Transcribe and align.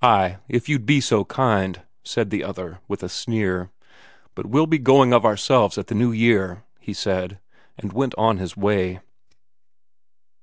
"Ay, 0.00 0.38
if 0.48 0.70
you'd 0.70 0.86
be 0.86 1.02
so 1.02 1.22
kind," 1.22 1.82
said 2.02 2.30
the 2.30 2.42
other, 2.42 2.80
with 2.88 3.02
a 3.02 3.10
sneer. 3.10 3.70
"But 4.34 4.46
we'll 4.46 4.66
be 4.66 4.78
going 4.78 5.12
of 5.12 5.26
ourselves 5.26 5.76
at 5.76 5.88
the 5.88 5.94
new 5.94 6.12
year," 6.12 6.62
he 6.80 6.94
said, 6.94 7.38
and 7.76 7.92
went 7.92 8.14
on 8.16 8.38
his 8.38 8.56
way. 8.56 9.00